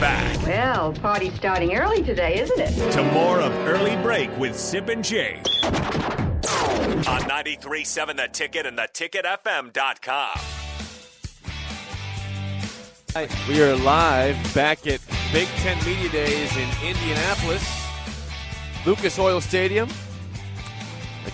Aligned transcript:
Back 0.00 0.46
Well, 0.46 0.92
party's 0.92 1.34
starting 1.34 1.74
early 1.74 2.02
today, 2.04 2.38
isn't 2.40 2.60
it? 2.60 2.92
to 2.92 3.02
more 3.12 3.40
of 3.40 3.52
Early 3.66 3.96
Break 4.02 4.30
with 4.38 4.56
Sip 4.56 4.88
and 4.88 5.02
Jake. 5.04 5.38
On 7.08 7.20
93.7 7.22 8.16
The 8.16 8.28
Ticket 8.32 8.66
and 8.66 8.78
theticketfm.com. 8.78 10.38
Hi, 13.14 13.28
we 13.48 13.60
are 13.62 13.74
live 13.76 14.36
back 14.54 14.86
at 14.86 15.00
Big 15.32 15.48
Ten 15.56 15.76
Media 15.84 16.10
Days 16.10 16.56
in 16.56 16.68
Indianapolis, 16.86 17.84
Lucas 18.86 19.18
Oil 19.18 19.40
Stadium. 19.40 19.88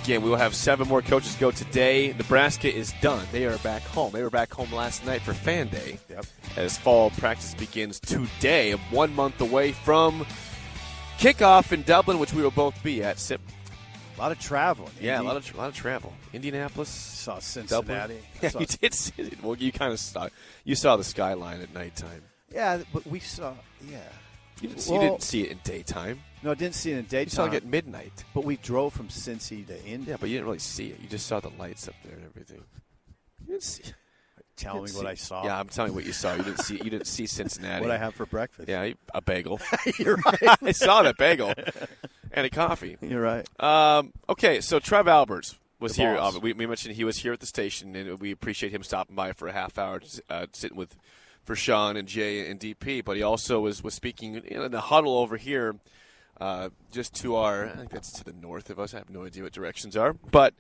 Again, 0.03 0.23
we 0.23 0.29
will 0.31 0.37
have 0.37 0.55
seven 0.55 0.89
more 0.89 1.01
coaches 1.03 1.35
go 1.37 1.51
today. 1.51 2.13
Nebraska 2.19 2.73
is 2.73 2.93
done. 3.01 3.25
They 3.33 3.47
are 3.47 3.57
back 3.59 3.83
home. 3.83 4.13
They 4.13 4.23
were 4.23 4.31
back 4.31 4.53
home 4.53 4.71
last 4.73 5.07
night 5.07 5.23
for 5.23 5.33
Fan 5.33 5.69
Day. 5.69 5.99
Yep. 6.11 6.27
As 6.57 6.77
fall 6.77 7.11
practice 7.11 7.55
begins 7.55 8.01
today, 8.01 8.73
one 8.91 9.15
month 9.15 9.41
away 9.41 9.73
from 9.73 10.27
kickoff 11.19 11.73
in 11.73 11.83
Dublin, 11.83 12.19
which 12.19 12.35
we 12.35 12.43
will 12.43 12.51
both 12.51 12.81
be 12.83 13.03
at. 13.03 13.19
Sip. 13.19 13.41
A 14.17 14.21
lot 14.21 14.31
of 14.33 14.39
traveling. 14.39 14.93
Yeah, 15.01 15.21
a 15.21 15.23
lot 15.23 15.37
of 15.37 15.55
a 15.55 15.57
lot 15.57 15.69
of 15.69 15.75
travel. 15.75 16.13
Indianapolis, 16.33 16.89
saw. 16.89 17.39
Cincinnati. 17.39 18.19
Yeah, 18.43 18.49
Saw- 18.51 18.61
you 18.61 18.67
did. 18.67 18.95
See 18.95 19.13
it. 19.19 19.43
Well, 19.43 19.57
you 19.57 19.73
kind 19.73 19.93
of 19.93 19.99
saw. 19.99 20.29
You 20.65 20.75
saw 20.75 20.97
the 20.97 21.05
skyline 21.05 21.61
at 21.61 21.73
nighttime. 21.73 22.23
yeah, 22.53 22.83
but 22.93 23.07
we 23.07 23.21
saw. 23.21 23.55
Yeah. 23.89 23.99
You 24.61 24.69
didn't, 24.69 24.87
you 24.89 24.99
didn't 25.01 25.23
see 25.23 25.43
it 25.43 25.51
in 25.53 25.59
daytime. 25.65 26.21
No, 26.43 26.51
I 26.53 26.55
didn't 26.55 26.75
see 26.75 26.91
it 26.93 26.99
in 26.99 27.05
You 27.05 27.09
daytime. 27.09 27.31
saw 27.31 27.45
it 27.47 27.55
at 27.55 27.65
midnight. 27.65 28.25
but 28.35 28.45
we 28.45 28.57
drove 28.57 28.93
from 28.93 29.09
Cincy 29.09 29.67
to 29.67 29.85
Indy. 29.85 30.11
Yeah, 30.11 30.17
but 30.21 30.29
you 30.29 30.37
didn't 30.37 30.47
really 30.47 30.59
see 30.59 30.89
it. 30.89 31.01
You 31.01 31.09
just 31.09 31.27
saw 31.27 31.41
the 31.41 31.51
lights 31.59 31.89
up 31.89 31.95
there 32.05 32.15
and 32.15 32.25
everything. 32.25 32.63
You 33.41 33.47
didn't 33.47 33.63
see. 33.63 33.83
Tell 34.57 34.75
me 34.81 34.87
didn't 34.87 34.97
what 34.97 35.03
see- 35.03 35.09
I 35.09 35.15
saw. 35.15 35.45
Yeah, 35.45 35.59
I'm 35.59 35.67
telling 35.69 35.91
you 35.91 35.97
what 35.97 36.05
you 36.05 36.13
saw. 36.13 36.35
You 36.35 36.45
didn't 36.45 36.61
see. 36.61 36.75
You 36.77 36.91
didn't 36.91 37.09
see 37.09 37.27
Cincinnati. 37.27 37.81
What 37.83 37.91
I 37.91 37.99
have 37.99 38.15
for 38.15 38.25
breakfast. 38.25 38.69
Yeah, 38.69 38.93
a 39.13 39.21
bagel. 39.21 39.61
You're 39.99 40.17
right. 40.25 40.59
I 40.63 40.71
saw 40.73 41.03
that 41.03 41.17
bagel 41.19 41.53
and 42.31 42.47
a 42.47 42.51
coffee. 42.51 42.97
You're 43.01 43.21
right. 43.21 43.45
Um, 43.61 44.13
okay, 44.29 44.61
so 44.61 44.79
Trev 44.79 45.09
Alberts 45.09 45.59
was 45.81 45.97
The 45.97 46.03
here. 46.03 46.17
Um, 46.17 46.39
we, 46.41 46.53
we 46.53 46.67
mentioned 46.67 46.95
he 46.95 47.03
was 47.03 47.17
here 47.19 47.33
at 47.33 47.41
the 47.41 47.47
station, 47.47 47.97
and 47.97 48.21
we 48.21 48.31
appreciate 48.31 48.71
him 48.73 48.85
stopping 48.85 49.17
by 49.17 49.33
for 49.33 49.49
a 49.49 49.53
half 49.53 49.77
hour, 49.77 50.01
uh, 50.31 50.47
sitting 50.53 50.77
with 50.77 50.95
for 51.45 51.55
Sean 51.55 51.97
and 51.97 52.09
Jay 52.09 52.49
and 52.51 52.59
DP. 52.59 53.05
But 53.05 53.17
he 53.17 53.23
also 53.23 53.61
was 53.61 53.83
was 53.83 53.95
speaking 53.95 54.37
in 54.37 54.71
the 54.71 54.81
huddle 54.81 55.19
over 55.19 55.37
here, 55.37 55.77
uh, 56.41 56.71
just 56.91 57.15
to 57.17 57.37
our. 57.37 57.67
I 57.67 57.77
think 57.77 57.91
that's 57.91 58.13
to 58.13 58.25
the 58.25 58.33
north 58.33 58.71
of 58.71 58.79
us. 58.79 58.95
I 58.95 58.99
have 58.99 59.11
no 59.11 59.25
idea 59.25 59.43
what 59.43 59.53
directions 59.53 59.97
are, 59.97 60.13
but. 60.13 60.55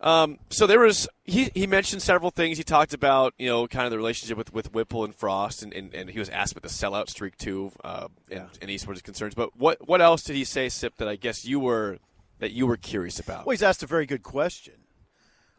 Um, 0.00 0.40
so 0.50 0.66
there 0.66 0.80
was 0.80 1.08
he, 1.22 1.52
he 1.54 1.68
mentioned 1.68 2.02
several 2.02 2.32
things. 2.32 2.58
He 2.58 2.64
talked 2.64 2.92
about 2.92 3.34
you 3.38 3.48
know 3.48 3.68
kind 3.68 3.84
of 3.84 3.92
the 3.92 3.96
relationship 3.96 4.36
with, 4.36 4.52
with 4.52 4.74
Whipple 4.74 5.04
and 5.04 5.14
Frost, 5.14 5.62
and, 5.62 5.72
and, 5.72 5.94
and 5.94 6.10
he 6.10 6.18
was 6.18 6.28
asked 6.28 6.50
about 6.50 6.64
the 6.64 6.74
sellout 6.74 7.08
streak 7.08 7.36
too, 7.36 7.70
uh, 7.84 8.08
and, 8.28 8.48
and 8.60 8.68
Eastwood's 8.68 9.00
concerns. 9.00 9.34
But 9.34 9.56
what 9.56 9.86
what 9.86 10.00
else 10.00 10.24
did 10.24 10.34
he 10.34 10.42
say, 10.42 10.68
Sip? 10.68 10.96
That 10.96 11.06
I 11.06 11.14
guess 11.14 11.44
you 11.44 11.60
were 11.60 11.98
that 12.40 12.50
you 12.50 12.66
were 12.66 12.76
curious 12.76 13.20
about. 13.20 13.46
Well, 13.46 13.52
he's 13.52 13.62
asked 13.62 13.84
a 13.84 13.86
very 13.86 14.04
good 14.04 14.24
question. 14.24 14.74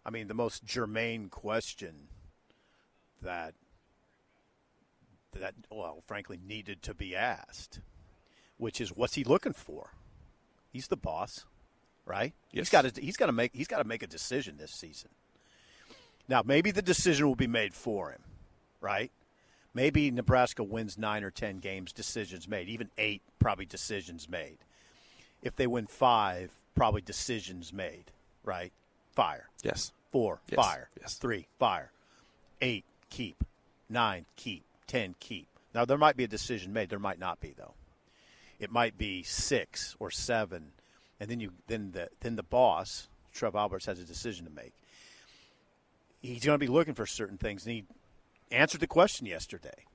I 0.05 0.09
mean, 0.09 0.27
the 0.27 0.33
most 0.33 0.65
germane 0.65 1.29
question 1.29 2.09
that 3.21 3.53
that 5.39 5.53
well, 5.69 6.01
frankly, 6.07 6.39
needed 6.45 6.81
to 6.83 6.93
be 6.93 7.15
asked, 7.15 7.79
which 8.57 8.79
is, 8.81 8.89
what's 8.89 9.15
he 9.15 9.23
looking 9.23 9.53
for? 9.53 9.91
He's 10.71 10.87
the 10.87 10.97
boss, 10.97 11.45
right? 12.05 12.33
Yes. 12.51 12.61
He's 12.63 12.69
got 12.69 12.93
to 12.93 13.01
he's 13.01 13.17
got 13.17 13.27
to 13.27 13.31
make 13.31 13.51
he's 13.53 13.67
got 13.67 13.77
to 13.79 13.87
make 13.87 14.01
a 14.03 14.07
decision 14.07 14.57
this 14.57 14.71
season. 14.71 15.09
Now, 16.27 16.41
maybe 16.45 16.71
the 16.71 16.81
decision 16.81 17.27
will 17.27 17.35
be 17.35 17.47
made 17.47 17.73
for 17.73 18.09
him, 18.11 18.21
right? 18.81 19.11
Maybe 19.73 20.09
Nebraska 20.11 20.63
wins 20.63 20.97
nine 20.97 21.23
or 21.23 21.31
ten 21.31 21.57
games, 21.59 21.91
decisions 21.91 22.47
made, 22.47 22.69
even 22.69 22.89
eight, 22.97 23.21
probably 23.39 23.65
decisions 23.65 24.29
made. 24.29 24.57
If 25.41 25.55
they 25.55 25.67
win 25.67 25.87
five, 25.87 26.51
probably 26.75 27.01
decisions 27.01 27.73
made, 27.73 28.05
right? 28.43 28.71
Fire. 29.15 29.49
yes. 29.63 29.91
Four, 30.11 30.41
Yes. 30.47 30.55
fire. 30.55 30.89
Yes. 31.01 31.15
Three, 31.15 31.47
fire. 31.59 31.91
Eight, 32.61 32.85
keep. 33.09 33.43
Nine, 33.89 34.25
keep. 34.35 34.63
Ten, 34.93 35.15
keep. 35.19 35.47
Now, 35.73 35.85
there 35.85 35.97
might 35.97 36.15
be 36.15 36.23
a 36.23 36.27
decision 36.27 36.71
made. 36.71 36.89
There 36.91 36.99
might 36.99 37.17
not 37.17 37.39
be, 37.39 37.55
though. 37.57 37.73
It 38.59 38.71
might 38.71 38.95
be 38.95 39.23
six 39.23 39.95
or 39.97 40.11
seven, 40.11 40.73
and 41.19 41.31
then 41.31 41.39
you 41.39 41.53
then 41.65 41.93
the 41.93 42.09
then 42.19 42.35
the 42.35 42.43
boss, 42.43 43.07
Trev 43.33 43.55
Alberts, 43.55 43.87
has 43.87 43.99
a 43.99 44.03
decision 44.03 44.45
to 44.45 44.51
make. 44.51 44.71
He's 46.21 46.45
going 46.45 46.59
to 46.59 46.63
be 46.63 46.71
looking 46.71 46.93
for 46.93 47.07
certain 47.07 47.39
things, 47.39 47.65
and 47.65 47.73
he 47.73 47.85
answered 48.51 48.81
the 48.81 48.87
question 48.87 49.25
yesterday. 49.25 49.87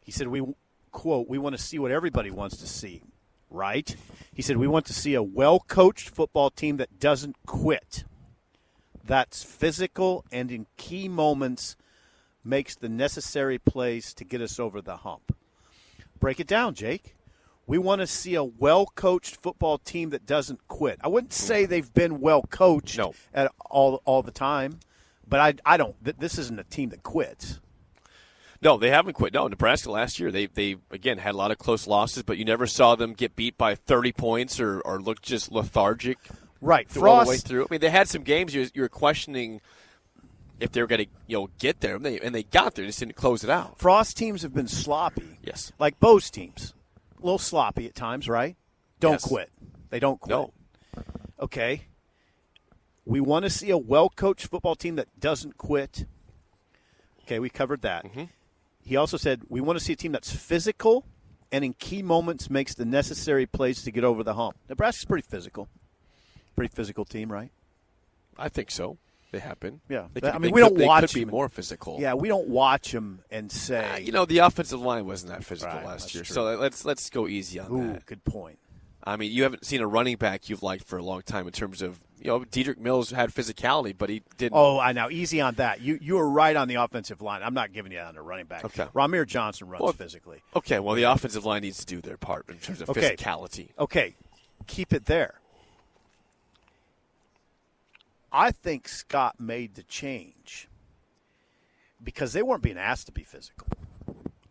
He 0.00 0.10
said, 0.10 0.26
"We 0.26 0.42
quote, 0.90 1.28
we 1.28 1.38
want 1.38 1.56
to 1.56 1.62
see 1.62 1.78
what 1.78 1.92
everybody 1.92 2.32
wants 2.32 2.56
to 2.56 2.66
see, 2.66 3.02
right?" 3.48 3.94
He 4.34 4.42
said, 4.42 4.56
"We 4.56 4.66
want 4.66 4.86
to 4.86 4.92
see 4.92 5.14
a 5.14 5.22
well-coached 5.22 6.10
football 6.10 6.50
team 6.50 6.78
that 6.78 6.98
doesn't 6.98 7.36
quit." 7.46 8.02
that's 9.04 9.44
physical 9.44 10.24
and 10.32 10.50
in 10.50 10.66
key 10.76 11.06
moments 11.06 11.76
makes 12.46 12.76
the 12.76 12.88
necessary 12.88 13.58
plays 13.58 14.14
to 14.14 14.24
get 14.24 14.40
us 14.40 14.58
over 14.58 14.80
the 14.80 14.96
hump. 14.98 15.36
Break 16.18 16.40
it 16.40 16.46
down, 16.46 16.74
Jake. 16.74 17.14
We 17.66 17.78
want 17.78 18.00
to 18.00 18.06
see 18.06 18.36
a 18.36 18.44
well 18.44 18.86
coached 18.86 19.42
football 19.42 19.78
team 19.78 20.10
that 20.10 20.24
doesn't 20.24 20.68
quit. 20.68 20.98
I 21.02 21.08
wouldn't 21.08 21.32
say 21.32 21.62
mm-hmm. 21.62 21.70
they've 21.70 21.94
been 21.94 22.20
well 22.20 22.42
coached 22.42 22.96
No. 22.96 23.14
at 23.34 23.50
all 23.68 24.00
all 24.04 24.22
the 24.22 24.30
time, 24.30 24.78
but 25.26 25.40
I 25.40 25.54
I 25.64 25.76
don't 25.76 25.96
th- 26.04 26.16
this 26.18 26.38
isn't 26.38 26.60
a 26.60 26.64
team 26.64 26.90
that 26.90 27.02
quits. 27.02 27.60
No, 28.62 28.78
they 28.78 28.90
haven't 28.90 29.14
quit. 29.14 29.34
No, 29.34 29.48
Nebraska 29.48 29.90
last 29.90 30.20
year 30.20 30.30
they 30.30 30.46
they 30.46 30.76
again 30.90 31.18
had 31.18 31.34
a 31.34 31.38
lot 31.38 31.50
of 31.50 31.58
close 31.58 31.86
losses, 31.88 32.22
but 32.22 32.38
you 32.38 32.44
never 32.44 32.66
saw 32.68 32.94
them 32.94 33.14
get 33.14 33.34
beat 33.34 33.58
by 33.58 33.74
thirty 33.74 34.12
points 34.12 34.60
or, 34.60 34.80
or 34.80 35.00
look 35.00 35.20
just 35.20 35.50
lethargic. 35.50 36.18
Right. 36.62 36.88
through 36.88 37.10
all 37.10 37.24
the 37.24 37.30
way 37.30 37.36
through. 37.36 37.64
I 37.64 37.66
mean, 37.70 37.80
they 37.80 37.90
had 37.90 38.08
some 38.08 38.22
games 38.22 38.54
you, 38.54 38.66
you 38.72 38.82
were 38.82 38.88
questioning 38.88 39.60
if 40.60 40.72
they 40.72 40.80
were 40.80 40.86
going 40.86 41.04
to 41.04 41.10
you 41.26 41.38
know 41.38 41.50
get 41.58 41.80
there, 41.80 41.96
and 41.96 42.04
they, 42.04 42.18
and 42.20 42.34
they 42.34 42.42
got 42.44 42.74
there, 42.74 42.84
they 42.84 42.88
just 42.88 43.00
didn't 43.00 43.16
close 43.16 43.44
it 43.44 43.50
out. 43.50 43.78
Frost 43.78 44.16
teams 44.16 44.42
have 44.42 44.54
been 44.54 44.68
sloppy. 44.68 45.38
Yes. 45.42 45.72
Like 45.78 45.98
Bo's 46.00 46.30
teams. 46.30 46.74
A 47.18 47.24
little 47.24 47.38
sloppy 47.38 47.86
at 47.86 47.94
times, 47.94 48.28
right? 48.28 48.56
Don't 49.00 49.12
Yes. 49.12 49.24
quit. 49.26 49.50
They 49.90 49.98
don't 50.00 50.20
quit. 50.20 50.30
No, 50.30 50.52
Okay. 51.40 51.82
We 53.04 53.20
want 53.20 53.44
to 53.44 53.50
see 53.50 53.70
a 53.70 53.78
well 53.78 54.08
coached 54.08 54.46
football 54.48 54.74
team 54.74 54.96
that 54.96 55.08
doesn't 55.20 55.56
quit. 55.56 56.06
Okay, 57.22 57.38
we 57.38 57.48
covered 57.50 57.82
that. 57.82 58.04
Mm-hmm. 58.04 58.24
He 58.84 58.96
also 58.96 59.16
said 59.16 59.42
we 59.48 59.60
want 59.60 59.78
to 59.78 59.84
see 59.84 59.92
a 59.92 59.96
team 59.96 60.12
that's 60.12 60.34
physical 60.34 61.04
and 61.52 61.64
in 61.64 61.72
key 61.74 62.02
moments 62.02 62.50
makes 62.50 62.74
the 62.74 62.84
necessary 62.84 63.46
plays 63.46 63.82
to 63.82 63.90
get 63.92 64.02
over 64.04 64.24
the 64.24 64.34
hump. 64.34 64.56
Nebraska's 64.68 65.04
pretty 65.04 65.26
physical. 65.28 65.68
Pretty 66.56 66.74
physical 66.74 67.04
team, 67.04 67.30
right? 67.30 67.50
I 68.38 68.48
think 68.48 68.70
so. 68.70 68.98
They 69.32 69.38
happen. 69.40 69.80
Yeah. 69.88 70.06
They 70.14 70.28
I 70.28 70.38
mean, 70.38 70.52
we 70.52 70.62
could- 70.62 70.68
don't 70.68 70.78
they 70.78 70.86
watch 70.86 71.12
could 71.12 71.14
be 71.14 71.24
more 71.24 71.48
physical. 71.48 71.98
Yeah, 72.00 72.14
we 72.14 72.28
don't 72.28 72.48
watch 72.48 72.92
them 72.92 73.20
and 73.30 73.50
say, 73.50 73.90
Uh, 73.92 73.96
you 73.96 74.12
know, 74.12 74.24
the 74.24 74.38
offensive 74.38 74.80
line 74.80 75.04
wasn't 75.06 75.32
that 75.32 75.44
physical 75.44 75.74
Right, 75.76 75.84
last 75.86 76.14
year, 76.14 76.24
true. 76.24 76.34
so 76.34 76.44
let's 76.56 76.84
let's 76.84 77.10
go 77.10 77.26
easy 77.28 77.58
on 77.58 77.70
ooh, 77.72 77.92
that. 77.94 78.06
good 78.06 78.24
point. 78.24 78.58
I 79.04 79.16
mean, 79.16 79.30
you 79.30 79.44
haven't 79.44 79.64
seen 79.64 79.80
a 79.82 79.86
running 79.86 80.16
back 80.16 80.48
you've 80.48 80.62
liked 80.64 80.84
for 80.84 80.98
a 80.98 81.02
long 81.02 81.22
time 81.22 81.46
in 81.46 81.52
terms 81.52 81.80
of 81.82 82.00
you 82.18 82.28
know, 82.28 82.40
Dedrick 82.40 82.78
Mills 82.78 83.10
had 83.10 83.30
physicality, 83.32 83.94
but 83.96 84.08
he 84.08 84.22
didn't. 84.38 84.56
Oh, 84.56 84.80
I 84.80 84.92
know. 84.92 85.10
Easy 85.10 85.40
on 85.40 85.54
that. 85.56 85.80
You 85.82 85.98
you 86.00 86.14
were 86.14 86.28
right 86.28 86.56
on 86.56 86.66
the 86.66 86.76
offensive 86.76 87.20
line. 87.20 87.42
I'm 87.42 87.52
not 87.54 87.72
giving 87.72 87.92
you 87.92 87.98
that 87.98 88.06
on 88.06 88.14
the 88.14 88.22
running 88.22 88.46
back. 88.46 88.64
Okay. 88.64 88.86
Rahmir 88.94 89.26
Johnson 89.26 89.68
runs 89.68 89.82
Well, 89.82 89.92
physically. 89.92 90.42
Okay, 90.56 90.80
well, 90.80 90.94
the 90.96 91.02
offensive 91.04 91.44
line 91.44 91.60
needs 91.62 91.78
to 91.78 91.86
do 91.86 92.00
their 92.00 92.16
part 92.16 92.48
in 92.48 92.56
terms 92.56 92.80
of 92.80 92.88
Okay. 92.90 93.14
physicality. 93.14 93.68
Okay, 93.78 94.16
keep 94.66 94.92
it 94.94 95.04
there. 95.04 95.40
I 98.36 98.50
think 98.50 98.86
Scott 98.86 99.40
made 99.40 99.76
the 99.76 99.82
change 99.82 100.68
because 102.04 102.34
they 102.34 102.42
weren't 102.42 102.62
being 102.62 102.76
asked 102.76 103.06
to 103.06 103.12
be 103.12 103.24
physical. 103.24 103.66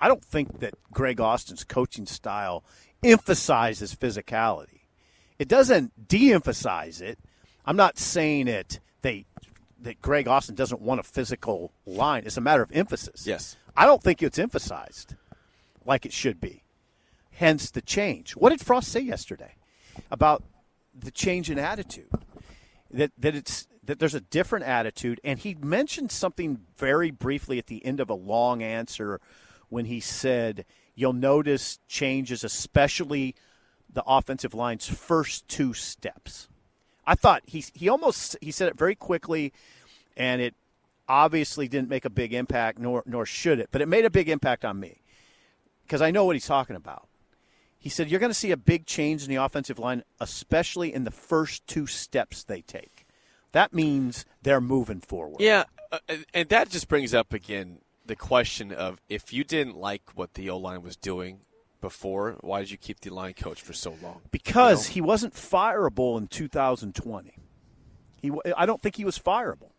I 0.01 0.07
don't 0.07 0.25
think 0.25 0.59
that 0.61 0.73
Greg 0.91 1.21
Austin's 1.21 1.63
coaching 1.63 2.07
style 2.07 2.63
emphasizes 3.03 3.93
physicality. 3.93 4.81
It 5.37 5.47
doesn't 5.47 6.07
de-emphasize 6.07 6.99
it. 6.99 7.19
I'm 7.63 7.75
not 7.75 7.99
saying 7.99 8.47
it 8.47 8.79
they 9.03 9.27
that 9.81 10.01
Greg 10.01 10.27
Austin 10.27 10.55
doesn't 10.55 10.81
want 10.81 10.99
a 10.99 11.03
physical 11.03 11.71
line. 11.85 12.23
It's 12.25 12.37
a 12.37 12.41
matter 12.41 12.63
of 12.63 12.71
emphasis. 12.71 13.27
Yes. 13.27 13.55
I 13.77 13.85
don't 13.85 14.01
think 14.01 14.23
it's 14.23 14.39
emphasized 14.39 15.13
like 15.85 16.07
it 16.07 16.13
should 16.13 16.41
be. 16.41 16.63
Hence 17.33 17.69
the 17.69 17.83
change. 17.83 18.31
What 18.31 18.49
did 18.49 18.61
Frost 18.61 18.87
say 18.91 19.01
yesterday 19.01 19.53
about 20.09 20.41
the 20.97 21.11
change 21.11 21.51
in 21.51 21.59
attitude? 21.59 22.09
That 22.89 23.11
that 23.19 23.35
it's 23.35 23.67
that 23.85 23.99
there's 23.99 24.15
a 24.15 24.21
different 24.21 24.65
attitude, 24.65 25.19
and 25.23 25.39
he 25.39 25.55
mentioned 25.55 26.11
something 26.11 26.59
very 26.77 27.11
briefly 27.11 27.57
at 27.59 27.67
the 27.67 27.85
end 27.85 27.99
of 27.99 28.09
a 28.09 28.15
long 28.15 28.63
answer 28.63 29.19
when 29.69 29.85
he 29.85 29.99
said, 29.99 30.65
"You'll 30.95 31.13
notice 31.13 31.79
changes, 31.87 32.43
especially 32.43 33.35
the 33.91 34.03
offensive 34.05 34.53
line's 34.53 34.87
first 34.87 35.47
two 35.47 35.73
steps." 35.73 36.47
I 37.05 37.15
thought 37.15 37.43
he 37.45 37.65
he 37.73 37.89
almost 37.89 38.37
he 38.41 38.51
said 38.51 38.67
it 38.67 38.77
very 38.77 38.95
quickly, 38.95 39.53
and 40.17 40.41
it 40.41 40.55
obviously 41.07 41.67
didn't 41.67 41.89
make 41.89 42.05
a 42.05 42.09
big 42.09 42.33
impact, 42.33 42.79
nor 42.79 43.03
nor 43.05 43.25
should 43.25 43.59
it, 43.59 43.69
but 43.71 43.81
it 43.81 43.87
made 43.87 44.05
a 44.05 44.09
big 44.09 44.29
impact 44.29 44.65
on 44.65 44.79
me 44.79 45.01
because 45.83 46.01
I 46.01 46.11
know 46.11 46.25
what 46.25 46.35
he's 46.35 46.47
talking 46.47 46.75
about. 46.75 47.07
He 47.77 47.89
said 47.89 48.09
you're 48.09 48.19
going 48.19 48.31
to 48.31 48.33
see 48.33 48.51
a 48.51 48.57
big 48.57 48.87
change 48.87 49.23
in 49.23 49.29
the 49.29 49.35
offensive 49.35 49.77
line, 49.77 50.03
especially 50.19 50.91
in 50.91 51.03
the 51.03 51.11
first 51.11 51.67
two 51.67 51.85
steps 51.85 52.43
they 52.43 52.61
take. 52.61 52.94
That 53.55 53.73
means 53.73 54.25
they're 54.43 54.59
moving 54.59 54.99
forward. 54.99 55.39
Yeah, 55.39 55.63
uh, 55.91 55.99
and- 56.09 56.25
and 56.33 56.49
that 56.49 56.69
just 56.69 56.89
brings 56.89 57.13
up 57.13 57.31
again 57.33 57.79
the 58.05 58.15
question 58.17 58.73
of 58.73 58.99
if 59.07 59.31
you 59.31 59.45
didn't 59.45 59.77
like 59.77 60.01
what 60.13 60.33
the 60.33 60.49
O 60.49 60.57
line 60.57 60.81
was 60.81 60.97
doing 60.97 61.39
before, 61.79 62.35
why 62.41 62.59
did 62.59 62.69
you 62.71 62.77
keep 62.77 62.99
the 62.99 63.09
line 63.11 63.33
coach 63.33 63.61
for 63.61 63.71
so 63.71 63.95
long? 64.01 64.21
because 64.29 64.87
You 64.87 64.89
know? 64.89 64.93
he 64.95 65.01
wasn't 65.01 65.33
fireable 65.35 66.17
in 66.17 66.27
2020. 66.27 67.33
He, 68.21 68.31
I 68.57 68.65
don't 68.65 68.81
think 68.81 68.97
he 68.97 69.05
was 69.05 69.17
fireable. 69.17 69.69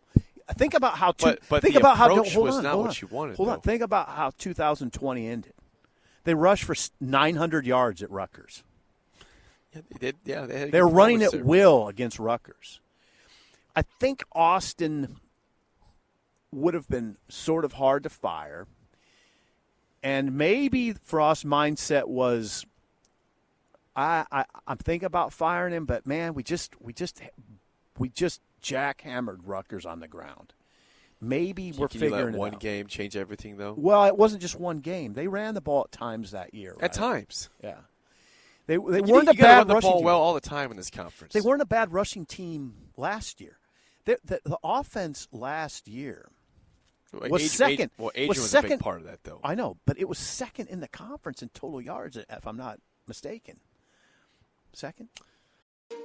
Think 0.55 0.73
about 0.73 0.97
how. 0.97 1.11
Two, 1.11 1.25
But- 1.25 1.39
but 1.49 1.61
think 1.61 1.73
the 1.75 1.81
about 1.81 1.97
how. 1.97 2.09
approach 2.09 2.33
hold 2.33 2.45
was 2.47 2.55
on, 2.57 2.63
not 2.63 2.73
hold 2.73 2.85
what 2.87 3.03
on. 3.03 3.07
you 3.09 3.15
wanted, 3.15 3.35
Hold 3.37 3.49
on. 3.49 3.61
Think 3.61 3.81
about 3.83 4.09
how 4.09 4.31
2020 4.39 5.27
ended. 5.27 5.53
They 6.23 6.33
rushed 6.33 6.63
for 6.63 6.75
900 6.99 7.65
yards 7.67 8.01
at 8.01 8.09
Rutgers. 8.09 8.63
yeah, 9.75 9.81
they 9.91 9.97
did. 9.99 10.15
Yeah, 10.25 10.45
they 10.47 10.69
They're 10.71 10.87
running 10.87 11.21
at 11.21 11.31
there. 11.31 11.43
will 11.43 11.87
against 11.89 12.17
Rutgers. 12.17 12.81
I 13.77 13.83
think 13.83 14.23
Austin 14.31 15.17
would 16.51 16.73
have 16.73 16.89
been 16.89 17.15
sort 17.29 17.63
of 17.63 17.73
hard 17.73 18.01
to 18.03 18.09
fire. 18.09 18.65
And 20.01 20.35
maybe 20.35 20.93
Frost's 20.93 21.43
mindset 21.43 22.07
was 22.07 22.65
I, 23.95 24.25
I 24.31 24.45
I'm 24.65 24.77
thinking 24.77 25.05
about 25.05 25.31
firing 25.31 25.75
him, 25.75 25.85
but 25.85 26.07
man, 26.07 26.33
we 26.33 26.41
just 26.41 26.73
we 26.81 26.91
just 26.91 27.21
we 27.99 28.09
just 28.09 28.41
jackhammered 28.63 29.41
Rutgers 29.45 29.85
on 29.85 29.99
the 29.99 30.07
ground. 30.07 30.53
Maybe 31.21 31.71
we're 31.71 31.87
figuring 31.87 32.35
one 32.35 32.55
out. 32.55 32.59
game 32.59 32.87
change 32.87 33.15
everything, 33.15 33.57
though? 33.57 33.75
Well, 33.77 34.05
it 34.05 34.17
wasn't 34.17 34.41
just 34.41 34.59
one 34.59 34.79
game. 34.79 35.13
They 35.13 35.27
ran 35.27 35.53
the 35.53 35.61
ball 35.61 35.83
at 35.85 35.91
times 35.91 36.31
that 36.31 36.55
year. 36.55 36.75
At 36.79 36.93
times, 36.93 37.51
yeah. 37.63 37.81
They 38.65 38.77
they 38.77 38.79
you, 38.79 38.83
weren't 38.83 39.25
you 39.25 39.31
a 39.31 39.33
bad 39.33 39.57
run 39.59 39.67
the 39.67 39.73
rushing 39.75 39.89
ball 39.89 39.99
team. 39.99 40.05
well 40.05 40.19
all 40.19 40.33
the 40.33 40.41
time 40.41 40.71
in 40.71 40.77
this 40.77 40.89
conference. 40.89 41.33
They 41.33 41.41
weren't 41.41 41.61
a 41.61 41.67
bad 41.67 41.93
rushing 41.93 42.25
team 42.25 42.73
last 42.97 43.39
year. 43.39 43.56
The, 44.07 44.17
the, 44.23 44.39
the 44.45 44.57
offense 44.63 45.27
last 45.33 45.89
year 45.89 46.29
Well, 47.11 47.29
was 47.29 47.41
Adrian- 47.41 47.49
second. 47.77 47.91
Well, 47.97 48.11
Adrian 48.15 48.29
was 48.29 48.37
was, 48.37 48.45
a 48.45 48.49
second. 48.49 48.69
big 48.69 48.79
part 48.79 49.01
of 49.01 49.03
that, 49.07 49.19
though. 49.25 49.41
I 49.43 49.53
know, 49.53 49.75
but 49.85 49.99
it 49.99 50.07
was 50.07 50.17
second 50.17 50.69
in 50.69 50.79
the 50.79 50.87
conference 50.87 51.41
in 51.43 51.49
total 51.49 51.81
yards, 51.81 52.15
if 52.15 52.47
I'm 52.47 52.55
not 52.55 52.79
mistaken. 53.05 53.59
Second? 54.71 55.09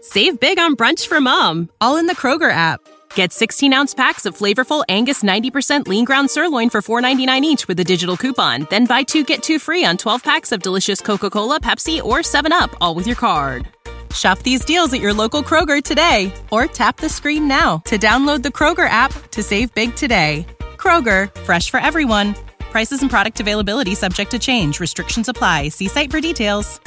Save 0.00 0.40
big 0.40 0.58
on 0.58 0.74
brunch 0.74 1.06
for 1.06 1.20
mom, 1.20 1.70
all 1.80 1.96
in 1.96 2.06
the 2.06 2.16
Kroger 2.16 2.50
app. 2.50 2.80
Get 3.14 3.32
16 3.32 3.72
ounce 3.72 3.94
packs 3.94 4.26
of 4.26 4.36
flavorful 4.36 4.82
Angus 4.88 5.22
90% 5.22 5.86
lean 5.86 6.04
ground 6.04 6.28
sirloin 6.28 6.70
for 6.70 6.82
$4.99 6.82 7.42
each 7.42 7.68
with 7.68 7.78
a 7.78 7.84
digital 7.84 8.16
coupon. 8.16 8.66
Then 8.68 8.86
buy 8.86 9.04
two 9.04 9.22
get 9.22 9.44
two 9.44 9.60
free 9.60 9.84
on 9.84 9.96
12 9.96 10.24
packs 10.24 10.50
of 10.50 10.60
delicious 10.60 11.00
Coca 11.00 11.30
Cola, 11.30 11.60
Pepsi, 11.60 12.02
or 12.02 12.18
7UP, 12.18 12.74
all 12.80 12.96
with 12.96 13.06
your 13.06 13.16
card. 13.16 13.68
Shop 14.14 14.38
these 14.40 14.64
deals 14.64 14.92
at 14.92 15.00
your 15.00 15.12
local 15.14 15.42
Kroger 15.42 15.82
today 15.82 16.32
or 16.50 16.66
tap 16.66 16.96
the 16.98 17.08
screen 17.08 17.46
now 17.48 17.78
to 17.86 17.96
download 17.98 18.42
the 18.42 18.50
Kroger 18.50 18.88
app 18.88 19.12
to 19.30 19.42
save 19.42 19.74
big 19.74 19.94
today. 19.94 20.46
Kroger, 20.76 21.34
fresh 21.42 21.70
for 21.70 21.80
everyone. 21.80 22.34
Prices 22.58 23.00
and 23.02 23.10
product 23.10 23.40
availability 23.40 23.94
subject 23.94 24.30
to 24.32 24.38
change. 24.38 24.80
Restrictions 24.80 25.28
apply. 25.28 25.68
See 25.68 25.88
site 25.88 26.10
for 26.10 26.20
details. 26.20 26.80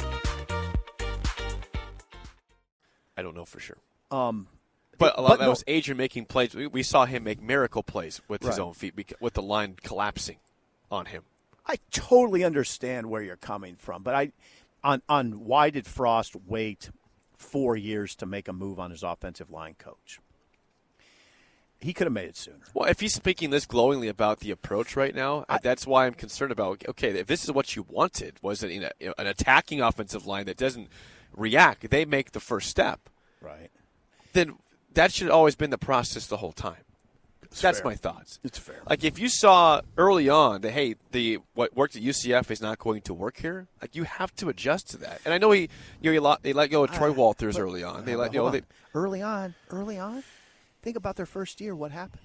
I 3.16 3.22
don't 3.22 3.34
know 3.34 3.44
for 3.44 3.60
sure. 3.60 3.78
Um, 4.10 4.46
But 4.98 5.18
a 5.18 5.22
lot 5.22 5.30
But 5.30 5.38
that 5.38 5.44
no- 5.44 5.50
was 5.50 5.64
Adrian 5.66 5.96
making 5.96 6.26
plays. 6.26 6.54
We, 6.54 6.66
we 6.66 6.82
saw 6.82 7.06
him 7.06 7.24
make 7.24 7.42
miracle 7.42 7.82
plays 7.82 8.20
with 8.28 8.42
his 8.42 8.58
own 8.58 8.74
feet, 8.74 8.94
bec- 8.96 9.14
with 9.20 9.34
the 9.34 9.42
line 9.42 9.76
collapsing 9.82 10.36
on 10.90 11.06
him. 11.06 11.22
I 11.66 11.76
totally 11.90 12.44
understand 12.44 13.06
where 13.10 13.22
you're 13.22 13.36
coming 13.36 13.74
from, 13.76 14.02
but 14.04 14.14
I 14.14 14.32
on 14.84 15.02
on 15.08 15.32
why 15.44 15.70
did 15.70 15.84
Frost 15.86 16.36
wait 16.46 16.90
four 17.36 17.76
years 17.76 18.14
to 18.16 18.26
make 18.26 18.48
a 18.48 18.52
move 18.52 18.78
on 18.78 18.90
his 18.90 19.02
offensive 19.02 19.50
line 19.50 19.74
coach? 19.78 20.20
He 21.78 21.92
could 21.92 22.06
have 22.06 22.12
made 22.12 22.30
it 22.30 22.36
sooner. 22.36 22.64
Well, 22.72 22.88
if 22.88 23.00
he's 23.00 23.12
speaking 23.12 23.50
this 23.50 23.66
glowingly 23.66 24.08
about 24.08 24.40
the 24.40 24.50
approach 24.50 24.96
right 24.96 25.14
now, 25.14 25.44
I- 25.48 25.56
uh, 25.56 25.58
that's 25.62 25.86
why 25.86 26.06
I'm 26.06 26.14
concerned 26.14 26.50
about. 26.52 26.82
Okay, 26.88 27.10
if 27.10 27.26
this 27.26 27.44
is 27.44 27.52
what 27.52 27.76
you 27.76 27.84
wanted, 27.88 28.38
was 28.42 28.62
it 28.62 28.80
know, 28.80 29.14
an 29.18 29.26
attacking 29.26 29.82
offensive 29.82 30.26
line 30.26 30.46
that 30.46 30.56
doesn't 30.56 30.88
react? 31.34 31.88
They 31.90 32.04
make 32.04 32.32
the 32.32 32.40
first 32.40 32.70
step. 32.70 33.10
Right. 33.42 33.70
Then 34.32 34.56
that 34.94 35.12
should 35.12 35.26
have 35.26 35.36
always 35.36 35.54
been 35.54 35.70
the 35.70 35.78
process 35.78 36.26
the 36.26 36.38
whole 36.38 36.52
time. 36.52 36.85
That's 37.60 37.78
fair. 37.80 37.90
my 37.90 37.94
thoughts. 37.94 38.38
It's 38.44 38.58
fair. 38.58 38.80
Like 38.88 39.04
if 39.04 39.18
you 39.18 39.28
saw 39.28 39.80
early 39.96 40.28
on 40.28 40.60
that 40.62 40.72
hey, 40.72 40.96
the 41.12 41.38
what 41.54 41.74
worked 41.76 41.96
at 41.96 42.02
UCF 42.02 42.50
is 42.50 42.60
not 42.60 42.78
going 42.78 43.02
to 43.02 43.14
work 43.14 43.38
here, 43.38 43.66
like 43.80 43.94
you 43.96 44.04
have 44.04 44.34
to 44.36 44.48
adjust 44.48 44.90
to 44.90 44.96
that. 44.98 45.20
And 45.24 45.32
I 45.34 45.38
know 45.38 45.50
he, 45.52 45.62
you 46.00 46.10
know, 46.10 46.12
he 46.12 46.18
lot, 46.18 46.42
they 46.42 46.52
let 46.52 46.70
go 46.70 46.84
of 46.84 46.92
Troy 46.92 47.12
Walters 47.12 47.56
But- 47.56 47.62
early 47.62 47.82
on. 47.84 48.04
They 48.04 48.14
Uh, 48.14 48.18
let 48.18 48.32
you 48.32 48.38
know 48.38 48.44
hold 48.50 48.54
they, 48.54 48.62
early 48.94 49.22
on, 49.22 49.54
early 49.70 49.98
on. 49.98 50.22
Think 50.82 50.96
about 50.96 51.16
their 51.16 51.26
first 51.26 51.60
year. 51.60 51.74
What 51.74 51.90
happened? 51.90 52.22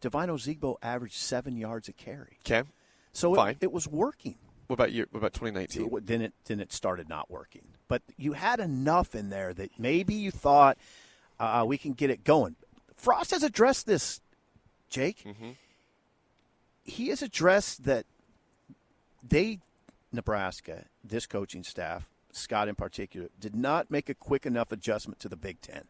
Devine 0.00 0.28
Ozigbo 0.28 0.76
averaged 0.82 1.14
seven 1.14 1.56
yards 1.56 1.88
a 1.88 1.92
carry, 1.92 2.36
okay. 2.44 2.68
so 3.12 3.32
it, 3.32 3.36
Fine. 3.36 3.56
it 3.60 3.72
was 3.72 3.88
working. 3.88 4.36
What 4.66 4.74
about 4.74 4.92
you? 4.92 5.06
What 5.10 5.18
about 5.20 5.32
2019? 5.32 5.86
It- 5.96 6.06
then 6.06 6.20
it 6.22 6.34
then 6.44 6.60
it 6.60 6.72
started 6.72 7.08
not 7.08 7.30
working. 7.30 7.62
But 7.88 8.02
you 8.18 8.32
had 8.34 8.58
enough 8.60 9.14
in 9.14 9.30
there 9.30 9.54
that 9.54 9.70
maybe 9.78 10.14
you 10.14 10.30
thought 10.32 10.76
uh, 11.40 11.64
we 11.66 11.78
can 11.78 11.92
get 11.92 12.10
it 12.10 12.24
going. 12.24 12.56
Frost 12.96 13.30
has 13.30 13.42
addressed 13.42 13.86
this, 13.86 14.20
Jake. 14.96 15.24
Mm-hmm. 15.24 15.50
He 16.84 17.08
has 17.08 17.20
addressed 17.20 17.84
that 17.84 18.06
they, 19.22 19.58
Nebraska, 20.10 20.84
this 21.04 21.26
coaching 21.26 21.64
staff, 21.64 22.08
Scott 22.32 22.68
in 22.68 22.74
particular, 22.74 23.28
did 23.38 23.54
not 23.54 23.90
make 23.90 24.08
a 24.08 24.14
quick 24.14 24.46
enough 24.46 24.72
adjustment 24.72 25.20
to 25.20 25.28
the 25.28 25.36
Big 25.36 25.60
Ten. 25.60 25.84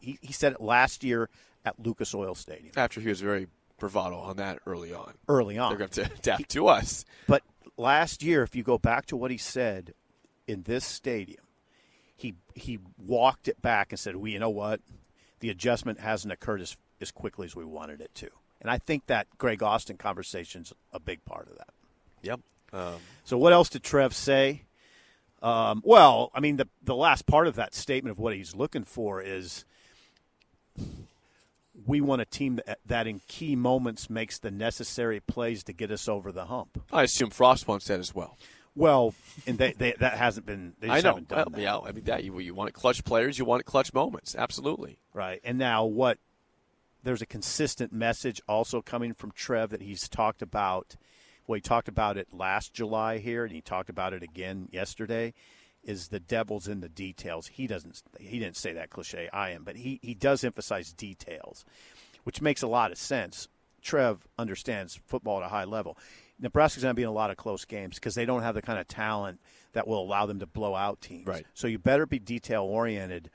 He, 0.00 0.18
he 0.20 0.32
said 0.32 0.52
it 0.52 0.60
last 0.60 1.02
year 1.02 1.30
at 1.64 1.78
Lucas 1.80 2.14
Oil 2.14 2.34
Stadium 2.34 2.72
After 2.76 3.00
he 3.00 3.08
was 3.08 3.20
very 3.20 3.46
bravado 3.78 4.16
on 4.16 4.36
that 4.36 4.58
early 4.66 4.92
on, 4.92 5.14
early 5.28 5.56
on. 5.56 5.70
they're 5.70 5.78
going 5.78 5.90
to 5.90 6.12
adapt 6.18 6.50
to 6.50 6.68
us. 6.68 7.04
But 7.26 7.42
last 7.76 8.22
year, 8.22 8.42
if 8.42 8.54
you 8.54 8.62
go 8.62 8.76
back 8.76 9.06
to 9.06 9.16
what 9.16 9.30
he 9.30 9.38
said 9.38 9.94
in 10.46 10.64
this 10.64 10.84
stadium, 10.84 11.44
he 12.14 12.34
he 12.54 12.78
walked 12.98 13.48
it 13.48 13.62
back 13.62 13.92
and 13.92 13.98
said, 13.98 14.16
"We, 14.16 14.32
you 14.32 14.38
know 14.38 14.50
what? 14.50 14.80
The 15.40 15.50
adjustment 15.50 16.00
hasn't 16.00 16.32
occurred 16.32 16.60
as 16.60 16.76
as 17.00 17.10
quickly 17.10 17.44
as 17.46 17.54
we 17.56 17.64
wanted 17.64 18.00
it 18.00 18.14
to." 18.16 18.28
And 18.60 18.70
I 18.70 18.78
think 18.78 19.06
that 19.06 19.26
Greg 19.38 19.62
Austin 19.62 19.96
conversation's 19.96 20.72
a 20.92 20.98
big 21.00 21.24
part 21.24 21.48
of 21.48 21.56
that. 21.58 21.68
Yep. 22.22 22.40
Um, 22.72 22.94
So 23.24 23.38
what 23.38 23.52
else 23.52 23.68
did 23.68 23.82
Trev 23.82 24.14
say? 24.14 24.64
Um, 25.40 25.80
well, 25.84 26.30
I 26.34 26.40
mean, 26.40 26.56
the 26.56 26.68
the 26.82 26.96
last 26.96 27.26
part 27.26 27.46
of 27.46 27.54
that 27.54 27.74
statement 27.74 28.12
of 28.12 28.18
what 28.18 28.34
he's 28.34 28.54
looking 28.56 28.84
for 28.84 29.22
is 29.22 29.64
we 31.86 32.00
want 32.00 32.20
a 32.20 32.24
team 32.24 32.56
that, 32.66 32.80
that 32.86 33.06
in 33.06 33.20
key 33.28 33.54
moments 33.54 34.10
makes 34.10 34.38
the 34.38 34.50
necessary 34.50 35.20
plays 35.20 35.62
to 35.64 35.72
get 35.72 35.90
us 35.90 36.08
over 36.08 36.32
the 36.32 36.46
hump. 36.46 36.82
I 36.92 37.04
assume 37.04 37.30
Frost 37.30 37.68
wants 37.68 37.86
that 37.86 38.00
as 38.00 38.14
well. 38.14 38.36
Well, 38.74 39.14
and 39.46 39.58
they, 39.58 39.72
they, 39.72 39.94
that 39.98 40.14
hasn't 40.18 40.46
been. 40.46 40.74
They 40.80 40.88
I 40.88 41.00
know. 41.00 41.10
haven't 41.10 41.28
done 41.28 41.46
Well, 41.52 41.60
yeah, 41.60 41.78
I 41.78 41.92
mean 41.92 42.04
that 42.04 42.24
you 42.24 42.36
you 42.38 42.54
want 42.54 42.72
clutch 42.74 43.04
players, 43.04 43.38
you 43.38 43.44
want 43.44 43.64
clutch 43.64 43.92
moments. 43.94 44.34
Absolutely. 44.36 44.98
Right. 45.14 45.40
And 45.44 45.58
now 45.58 45.84
what 45.84 46.18
there's 47.02 47.22
a 47.22 47.26
consistent 47.26 47.92
message 47.92 48.40
also 48.48 48.82
coming 48.82 49.14
from 49.14 49.30
Trev 49.32 49.70
that 49.70 49.82
he's 49.82 50.08
talked 50.08 50.42
about 50.42 50.96
well, 51.48 51.54
he 51.56 51.62
talked 51.62 51.88
about 51.88 52.18
it 52.18 52.28
last 52.30 52.74
July 52.74 53.18
here 53.18 53.42
and 53.42 53.52
he 53.52 53.62
talked 53.62 53.88
about 53.88 54.12
it 54.12 54.22
again 54.22 54.68
yesterday, 54.70 55.32
is 55.82 56.08
the 56.08 56.20
devil's 56.20 56.68
in 56.68 56.80
the 56.80 56.90
details. 56.90 57.46
He 57.46 57.66
doesn't 57.66 58.02
he 58.20 58.38
didn't 58.38 58.56
say 58.56 58.74
that 58.74 58.90
cliche, 58.90 59.28
I 59.32 59.50
am, 59.50 59.64
but 59.64 59.74
he, 59.74 59.98
he 60.02 60.14
does 60.14 60.44
emphasize 60.44 60.92
details, 60.92 61.64
which 62.24 62.42
makes 62.42 62.62
a 62.62 62.68
lot 62.68 62.92
of 62.92 62.98
sense. 62.98 63.48
Trev 63.80 64.26
understands 64.38 65.00
football 65.06 65.38
at 65.38 65.46
a 65.46 65.48
high 65.48 65.64
level. 65.64 65.96
Nebraska's 66.38 66.82
going 66.82 66.94
to 66.94 66.96
be 66.96 67.02
in 67.02 67.08
a 67.08 67.12
lot 67.12 67.30
of 67.30 67.36
close 67.36 67.64
games 67.64 67.94
because 67.94 68.14
they 68.14 68.26
don't 68.26 68.42
have 68.42 68.54
the 68.54 68.62
kind 68.62 68.78
of 68.78 68.86
talent 68.86 69.40
that 69.72 69.88
will 69.88 70.02
allow 70.02 70.26
them 70.26 70.40
to 70.40 70.46
blow 70.46 70.74
out 70.74 71.00
teams. 71.00 71.26
Right. 71.26 71.46
So 71.54 71.66
you 71.66 71.78
better 71.78 72.04
be 72.04 72.18
detail 72.18 72.64
oriented 72.64 73.30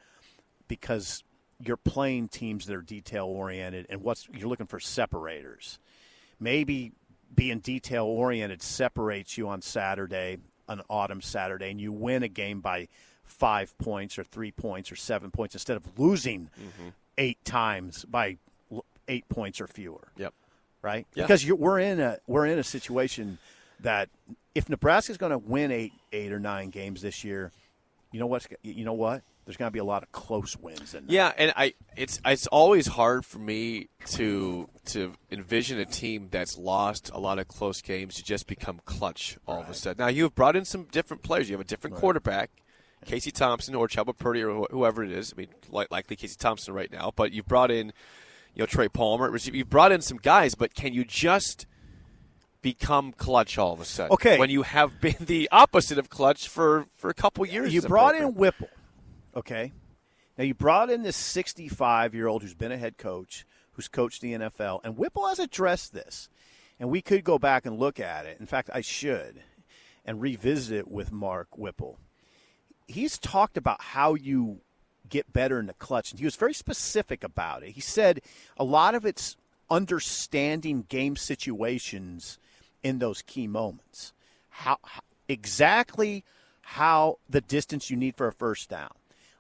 because 0.68 1.24
you're 1.60 1.78
playing 1.78 2.28
teams 2.28 2.66
that 2.66 2.76
are 2.76 2.82
detail 2.82 3.26
oriented 3.26 3.88
and 3.90 4.02
what's 4.02 4.28
you're 4.34 4.50
looking 4.50 4.68
for 4.68 4.80
separators. 4.80 5.80
Maybe 6.40 6.92
being 7.34 7.60
detail 7.60 8.06
oriented 8.06 8.62
separates 8.62 9.38
you 9.38 9.48
on 9.48 9.62
Saturday, 9.62 10.38
an 10.68 10.82
autumn 10.90 11.22
Saturday, 11.22 11.72
and 11.72 11.80
you 11.80 11.92
win 11.92 12.24
a 12.24 12.28
game 12.28 12.62
by 12.62 12.88
five 13.24 13.78
points 13.78 14.20
or 14.20 14.24
three 14.24 14.52
points 14.52 14.92
or 14.92 14.96
seven 14.96 15.32
points 15.32 15.56
instead 15.56 15.78
of 15.78 16.00
losing 16.00 16.50
mm-hmm. 16.60 16.90
eight 17.18 17.44
times 17.46 18.06
by 18.06 18.38
eight 19.08 19.28
points 19.30 19.60
or 19.60 19.68
fewer 19.68 20.08
Yep. 20.18 20.34
right? 20.82 21.08
Yeah. 21.16 21.24
Because 21.24 21.44
you're, 21.46 21.56
we're 21.56 21.80
in 21.80 22.00
a 22.00 22.18
we're 22.28 22.46
in 22.46 22.60
a 22.60 22.64
situation 22.64 23.38
that 23.80 24.10
if 24.56 24.70
Nebraska's 24.70 25.18
going 25.18 25.32
to 25.32 25.38
win 25.38 25.72
eight 25.72 25.94
eight 26.12 26.32
or 26.32 26.40
nine 26.40 26.70
games 26.70 27.02
this 27.02 27.24
year, 27.24 27.52
you 28.12 28.20
know 28.20 28.28
what's 28.28 28.48
you 28.62 28.86
know 28.86 28.94
what? 28.94 29.24
There's 29.46 29.58
going 29.58 29.68
to 29.68 29.74
be 29.74 29.80
a 29.80 29.84
lot 29.84 30.04
of 30.04 30.12
close 30.12 30.56
wins 30.58 30.94
in. 30.94 31.06
Yeah, 31.08 31.34
and 31.38 31.54
I 31.56 31.74
it's 31.98 32.22
it's 32.26 32.48
always 32.48 32.88
hard 32.88 33.26
for 33.26 33.40
me 33.40 33.90
to 34.12 34.70
to 34.86 35.14
envision 35.32 35.80
a 35.80 35.86
team 35.86 36.30
that's 36.32 36.58
lost 36.58 37.12
a 37.14 37.20
lot 37.20 37.40
of 37.40 37.48
close 37.48 37.82
games 37.82 38.16
to 38.16 38.24
just 38.24 38.48
become 38.48 38.80
clutch 38.86 39.38
all 39.48 39.62
of 39.62 39.70
a 39.70 39.74
sudden. 39.74 40.04
Now 40.04 40.10
you've 40.10 40.34
brought 40.36 40.56
in 40.56 40.66
some 40.66 40.86
different 40.86 41.24
players. 41.24 41.50
You 41.50 41.56
have 41.56 41.66
a 41.66 41.68
different 41.68 41.98
quarterback, 41.98 42.52
Casey 43.06 43.32
Thompson 43.32 43.76
or 43.76 43.88
Chubba 43.88 44.18
Purdy 44.18 44.44
or 44.44 44.68
whoever 44.72 45.04
it 45.04 45.12
is. 45.12 45.34
I 45.36 45.42
mean, 45.42 45.50
li- 45.70 45.88
likely 45.92 46.16
Casey 46.16 46.38
Thompson 46.38 46.74
right 46.74 46.92
now, 46.92 47.12
but 47.14 47.34
you've 47.34 47.48
brought 47.48 47.70
in 47.72 47.88
you 48.56 48.62
know 48.62 48.66
Trey 48.66 48.88
Palmer. 48.88 49.36
You've 49.38 49.70
brought 49.70 49.92
in 49.92 50.02
some 50.02 50.18
guys, 50.18 50.56
but 50.56 50.74
can 50.74 50.94
you 50.94 51.04
just 51.04 51.66
become 52.62 53.12
clutch 53.12 53.58
all 53.58 53.74
of 53.74 53.82
a 53.82 53.86
sudden? 53.86 54.14
Okay. 54.14 54.38
when 54.40 54.50
you 54.50 54.62
have 54.62 55.02
been 55.02 55.18
the 55.20 55.50
opposite 55.52 55.98
of 55.98 56.10
clutch 56.10 56.48
for 56.48 56.86
for 56.96 57.10
a 57.10 57.14
couple 57.14 57.46
years. 57.46 57.74
you 57.74 57.82
brought 57.82 58.16
in 58.16 58.36
Whipple, 58.36 58.70
okay? 59.36 59.72
Now 60.38 60.44
you 60.44 60.54
brought 60.54 60.90
in 60.90 61.04
this 61.04 61.18
65 61.18 62.14
year 62.14 62.28
old 62.28 62.42
who's 62.42 62.54
been 62.54 62.72
a 62.72 62.78
head 62.78 62.98
coach, 62.98 63.46
who's 63.74 63.88
coached 63.88 64.22
the 64.22 64.34
NFL, 64.34 64.82
and 64.84 64.98
Whipple 64.98 65.28
has 65.28 65.40
addressed 65.40 65.94
this, 65.94 66.30
and 66.80 66.90
we 66.90 67.02
could 67.02 67.24
go 67.24 67.38
back 67.38 67.66
and 67.66 67.80
look 67.80 68.00
at 68.00 68.26
it. 68.26 68.40
In 68.40 68.46
fact, 68.46 68.70
I 68.74 68.82
should, 68.82 69.42
and 70.06 70.22
revisit 70.22 70.78
it 70.80 70.88
with 70.88 71.12
Mark 71.12 71.58
Whipple. 71.58 72.00
He's 72.88 73.18
talked 73.18 73.58
about 73.58 73.82
how 73.82 74.16
you 74.16 74.62
get 75.08 75.32
better 75.32 75.60
in 75.60 75.68
the 75.68 75.74
clutch, 75.74 76.12
and 76.12 76.20
he 76.20 76.26
was 76.26 76.36
very 76.36 76.54
specific 76.54 77.24
about 77.24 77.64
it. 77.64 77.72
He 77.72 77.82
said 77.82 78.22
a 78.58 78.64
lot 78.64 78.96
of 78.96 79.06
it's 79.06 79.38
understanding 79.70 80.86
game 80.90 81.16
situations 81.16 82.40
in 82.84 83.00
those 83.00 83.22
key 83.22 83.48
moments. 83.48 84.14
How, 84.50 84.78
how 84.84 85.02
exactly 85.28 86.24
how 86.62 87.18
the 87.30 87.42
distance 87.42 87.90
you 87.90 87.98
need 87.98 88.16
for 88.16 88.28
a 88.28 88.34
first 88.34 88.70
down, 88.70 88.92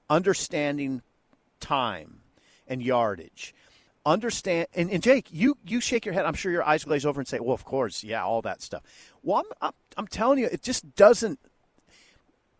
understanding 0.10 1.02
time 1.60 2.20
and 2.68 2.82
yardage. 2.82 3.54
Understand 4.06 4.68
and, 4.74 4.92
and 4.92 5.02
Jake, 5.02 5.28
you 5.32 5.58
you 5.66 5.80
shake 5.80 6.06
your 6.06 6.14
head. 6.14 6.26
I'm 6.26 6.34
sure 6.34 6.52
your 6.52 6.64
eyes 6.64 6.84
glaze 6.84 7.06
over 7.06 7.22
and 7.22 7.28
say, 7.28 7.40
"Well, 7.40 7.54
of 7.54 7.64
course, 7.64 8.04
yeah, 8.04 8.24
all 8.24 8.42
that 8.42 8.62
stuff." 8.62 8.84
Well, 9.22 9.38
I'm, 9.38 9.46
I'm, 9.62 9.74
I'm 9.96 10.08
telling 10.08 10.40
you, 10.40 10.50
it 10.52 10.62
just 10.62 10.96
doesn't. 10.96 11.40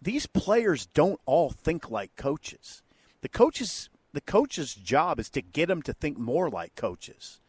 These 0.02 0.26
players 0.26 0.86
don't 0.86 1.20
all 1.26 1.50
think 1.50 1.92
like 1.92 2.16
coaches. 2.16 2.82
The 3.22 3.30
coaches, 3.30 3.90
the 4.14 4.22
coach's 4.22 4.74
job 4.74 5.20
is 5.20 5.30
to 5.32 5.42
get 5.42 5.68
them 5.68 5.82
to 5.82 5.94
think 5.94 6.18
more 6.18 6.50
like 6.50 6.76
coaches 6.76 7.42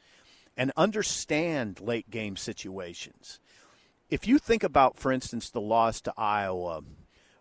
and 0.56 0.72
understand 0.76 1.80
late 1.80 2.10
game 2.10 2.36
situations. 2.36 3.40
If 4.10 4.26
you 4.26 4.38
think 4.38 4.62
about, 4.62 4.98
for 4.98 5.10
instance, 5.10 5.50
the 5.50 5.60
loss 5.60 6.00
to 6.02 6.14
Iowa 6.16 6.82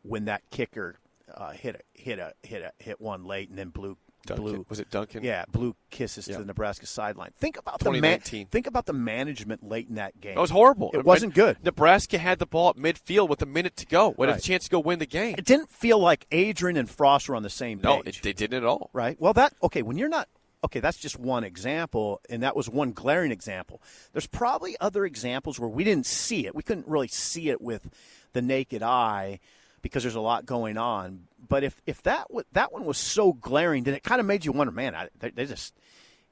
when 0.01 0.25
that 0.25 0.43
kicker 0.49 0.97
uh, 1.33 1.51
hit 1.51 1.75
a, 1.75 1.99
hit 2.01 2.19
a 2.19 2.33
hit 2.43 2.61
a 2.61 2.71
hit 2.83 2.99
one 3.01 3.23
late 3.25 3.49
and 3.49 3.57
then 3.57 3.69
blew 3.69 3.97
Duncan. 4.25 4.43
blew 4.45 4.65
Was 4.69 4.79
it 4.79 4.89
Duncan? 4.89 5.23
yeah 5.23 5.43
blew 5.51 5.75
kisses 5.89 6.27
Yeah. 6.27 6.35
to 6.35 6.39
the 6.41 6.45
Nebraska 6.45 6.85
sideline. 6.85 7.31
Think 7.37 7.57
about 7.57 7.79
the 7.79 7.91
man, 7.91 8.19
think 8.21 8.67
about 8.67 8.85
the 8.85 8.93
management 8.93 9.63
late 9.67 9.89
in 9.89 9.95
that 9.95 10.19
game. 10.21 10.35
That 10.35 10.41
was 10.41 10.49
horrible. 10.49 10.91
It 10.93 11.03
wasn't 11.05 11.33
good. 11.33 11.57
Nebraska 11.63 12.17
had 12.17 12.39
the 12.39 12.45
ball 12.45 12.69
at 12.69 12.75
midfield 12.77 13.27
with 13.29 13.41
a 13.41 13.45
minute 13.45 13.75
to 13.77 13.85
go. 13.85 14.09
Have 14.11 14.17
Right. 14.19 14.37
a 14.37 14.41
chance 14.41 14.63
to 14.65 14.69
go 14.69 14.79
win 14.79 14.99
the 14.99 15.05
game. 15.05 15.35
It 15.37 15.45
didn't 15.45 15.69
feel 15.71 15.99
like 15.99 16.25
Adrian 16.31 16.77
and 16.77 16.89
Frost 16.89 17.27
were 17.27 17.35
on 17.35 17.43
the 17.43 17.49
same 17.49 17.79
No, 17.83 18.01
page. 18.01 18.19
it, 18.19 18.23
they 18.23 18.33
didn't 18.33 18.57
at 18.57 18.63
all. 18.65 18.89
Right. 18.93 19.19
Well, 19.19 19.33
that 19.33 19.53
okay. 19.61 19.81
When 19.81 19.97
you're 19.97 20.09
not 20.09 20.29
okay, 20.65 20.79
that's 20.79 20.97
just 20.97 21.19
one 21.19 21.43
example, 21.43 22.21
and 22.29 22.41
that 22.43 22.55
was 22.55 22.69
one 22.69 22.93
glaring 22.93 23.31
example. 23.33 23.81
There's 24.13 24.27
probably 24.27 24.77
other 24.79 25.03
examples 25.05 25.59
where 25.59 25.67
we 25.69 25.83
didn't 25.83 26.05
see 26.05 26.45
it. 26.47 26.55
We 26.55 26.63
couldn't 26.63 26.87
really 26.87 27.09
see 27.09 27.49
it 27.49 27.61
with 27.61 27.89
the 28.31 28.41
naked 28.41 28.81
eye 28.81 29.41
because 29.83 30.01
there's 30.01 30.15
a 30.15 30.21
lot 30.21 30.47
going 30.47 30.77
on. 30.79 31.27
But 31.47 31.63
if 31.63 31.79
if 31.85 32.01
that 32.03 32.27
w- 32.29 32.45
that 32.53 32.73
one 32.73 32.85
was 32.85 32.97
so 32.97 33.33
glaring, 33.33 33.83
then 33.83 33.93
it 33.93 34.01
kind 34.01 34.19
of 34.19 34.25
made 34.25 34.43
you 34.43 34.51
wonder, 34.51 34.71
man, 34.71 34.95
I, 34.95 35.09
they, 35.19 35.29
they 35.29 35.45
just 35.45 35.75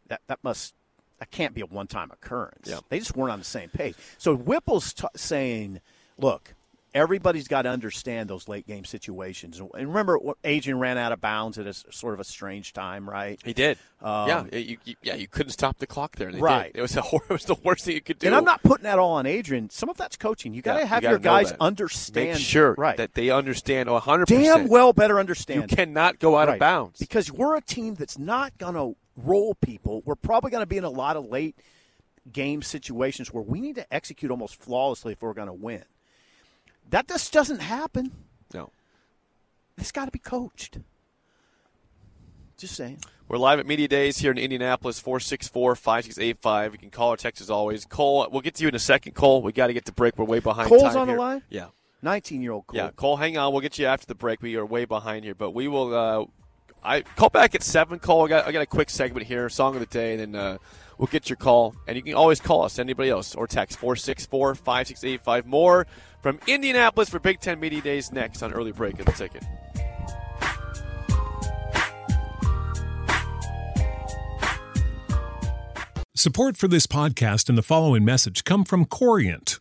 that 0.08 0.22
that 0.25 0.39
must 0.41 0.74
that 1.20 1.29
can't 1.29 1.53
be 1.53 1.62
a 1.62 1.67
one 1.67 1.86
time 1.86 2.10
occurrence. 2.12 2.67
Yeah. 2.67 2.79
They 2.89 2.98
just 2.98 3.15
weren't 3.15 3.31
on 3.31 3.38
the 3.38 3.46
same 3.46 3.70
page. 3.70 3.93
So 4.17 4.36
Whipple's 4.36 4.93
t- 4.93 5.05
saying, 5.15 5.81
look. 6.17 6.55
Everybody's 6.93 7.48
got 7.48 7.62
to 7.62 7.69
understand 7.69 8.29
those 8.29 8.50
late 8.50 8.67
game 8.67 8.83
situations. 8.83 9.60
And 9.60 9.88
remember, 9.88 10.19
Adrian 10.43 10.77
ran 10.77 10.98
out 10.98 11.13
of 11.13 11.21
bounds 11.21 11.57
at 11.57 11.65
a 11.65 11.74
sort 11.74 12.13
of 12.13 12.19
a 12.19 12.24
strange 12.25 12.74
time, 12.74 13.10
right? 13.10 13.39
He 13.45 13.53
did. 13.53 13.77
yeah, 14.03 14.43
you, 14.51 14.77
you, 14.83 14.95
yeah, 15.01 15.15
you 15.15 15.27
couldn't 15.29 15.53
stop 15.53 15.77
the 15.79 15.88
clock 15.88 16.17
there. 16.17 16.27
Um, 16.29 16.39
Right. 16.39 16.74
did. 16.74 16.79
It 16.79 16.81
was 16.81 16.98
a 16.98 17.00
it 17.13 17.29
was 17.29 17.45
the 17.45 17.55
worst 17.63 17.86
thing 17.86 17.95
you 17.95 18.01
could 18.01 18.19
do. 18.19 18.27
And 18.27 18.36
I'm 18.36 18.43
not 18.43 18.62
putting 18.63 18.83
that 18.83 19.00
all 19.00 19.13
on 19.13 19.25
Adrian. 19.25 19.69
Some 19.69 19.88
of 19.88 19.95
that's 19.95 20.17
coaching. 20.17 20.53
You 20.53 20.62
got 20.62 20.74
to 20.74 20.79
Yeah, 20.81 20.86
have 20.88 21.03
you 21.03 21.10
your 21.12 21.19
guys 21.19 21.51
that. 21.51 21.62
understand. 21.62 22.27
Make 22.31 22.38
sure 22.38 22.75
right. 22.77 22.98
that 22.98 23.13
they 23.13 23.29
understand 23.29 23.89
100. 23.89 24.27
Damn 24.27 24.67
well 24.67 24.91
better 24.91 25.17
understand. 25.17 25.62
You 25.69 25.74
cannot 25.74 26.19
go 26.19 26.38
out 26.38 26.50
Right. 26.50 26.55
of 26.55 26.60
bounds. 26.60 27.00
because 27.00 27.31
we're 27.31 27.55
a 27.55 27.62
team 27.62 27.95
that's 27.95 28.17
not 28.19 28.57
going 28.57 28.74
to 28.75 28.98
roll 29.15 29.55
people. 29.55 30.01
We're 30.05 30.15
probably 30.15 30.51
going 30.51 30.62
to 30.63 30.67
be 30.67 30.77
in 30.77 30.83
a 30.83 30.89
lot 30.89 31.15
of 31.15 31.25
late 31.25 31.55
game 32.31 32.62
situations 32.62 33.31
where 33.33 33.43
we 33.43 33.62
need 33.62 33.75
to 33.75 33.93
execute 33.93 34.29
almost 34.29 34.55
flawlessly 34.62 35.13
if 35.13 35.21
we're 35.21 35.33
going 35.33 35.48
to 35.48 35.53
win. 35.53 35.83
That 36.91 37.07
just 37.07 37.33
doesn't 37.33 37.60
happen. 37.60 38.12
no. 38.53 38.69
It's 39.77 39.91
got 39.91 40.05
to 40.05 40.12
be 40.12 40.19
coached. 40.19 40.77
Just 42.57 42.75
saying. 42.75 43.00
We're 43.27 43.38
live 43.38 43.57
at 43.60 43.65
Media 43.65 43.88
Days 43.88 44.17
here 44.19 44.29
in 44.29 44.38
Indianapolis, 44.38 45.00
464 45.00 45.75
5685. 45.75 46.74
You 46.74 46.77
can 46.77 46.89
call 46.91 47.13
or 47.13 47.17
text 47.17 47.41
as 47.41 47.50
always. 47.50 47.86
Cole, 47.86 48.27
we'll 48.29 48.41
get 48.41 48.55
to 48.55 48.63
you 48.63 48.67
in 48.67 48.75
a 48.75 48.79
second, 48.79 49.13
Cole. 49.13 49.41
we 49.41 49.53
got 49.53 49.67
to 49.67 49.74
get 49.74 49.86
to 49.86 49.93
break. 49.93 50.17
We're 50.17 50.25
way 50.25 50.39
behind 50.39 50.67
Cole's 50.67 50.95
on 50.95 51.07
the 51.07 51.15
line? 51.15 51.41
Yeah. 51.50 51.67
19 52.03 52.41
year 52.41 52.51
old 52.51 52.67
Cole. 52.67 52.77
Yeah, 52.77 52.91
Cole, 52.95 53.15
hang 53.15 53.38
on. 53.38 53.53
We'll 53.53 53.62
get 53.62 53.79
you 53.79 53.86
after 53.86 54.05
the 54.05 54.15
break. 54.15 54.41
We 54.41 54.55
are 54.57 54.65
way 54.65 54.86
behind 54.86 55.24
here, 55.24 55.33
but 55.33 55.51
we 55.51 55.67
will. 55.67 55.95
Uh, 55.95 56.25
I 56.83 57.01
call 57.01 57.29
back 57.29 57.55
at 57.55 57.63
seven. 57.63 58.00
Call. 58.00 58.25
I 58.25 58.29
got 58.29 58.47
I 58.47 58.51
got 58.51 58.61
a 58.61 58.67
quick 58.67 58.89
segment 58.89 59.27
here, 59.27 59.50
song 59.50 59.75
of 59.75 59.79
the 59.79 59.85
day, 59.85 60.13
and 60.13 60.33
then 60.33 60.35
uh, 60.35 60.57
we'll 60.97 61.07
get 61.07 61.29
your 61.29 61.38
call. 61.38 61.75
And 61.88 61.95
you 61.95 62.03
can 62.03 62.15
always 62.15 62.39
call 62.39 62.63
us, 62.63 62.79
anybody 62.79 63.09
else, 63.09 63.35
or 63.35 63.47
text 63.47 63.79
464-5685. 63.79 65.45
More 65.45 65.88
from 66.21 66.39
Indianapolis 66.47 67.09
for 67.09 67.19
Big 67.19 67.39
Ten 67.39 67.59
Media 67.59 67.81
Days 67.81 68.11
next 68.11 68.41
on 68.41 68.51
early 68.53 68.71
break 68.71 69.00
of 69.00 69.05
the 69.05 69.11
ticket. 69.11 69.43
Support 76.15 76.57
for 76.57 76.67
this 76.67 76.85
podcast 76.85 77.50
and 77.50 77.57
the 77.57 77.63
following 77.63 78.05
message 78.05 78.43
come 78.43 78.63
from 78.63 78.85
Corient. 78.85 79.61